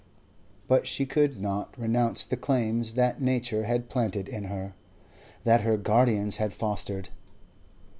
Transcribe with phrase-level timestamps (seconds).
[0.67, 4.73] But she could not renounce the claims that Nature had planted in her,
[5.43, 7.09] that her guardians had fostered.